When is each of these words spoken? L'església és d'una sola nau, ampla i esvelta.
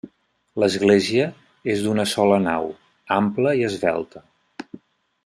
L'església 0.61 1.27
és 1.75 1.83
d'una 1.87 2.05
sola 2.13 2.39
nau, 2.47 2.65
ampla 3.19 3.53
i 3.61 3.63
esvelta. 3.69 4.23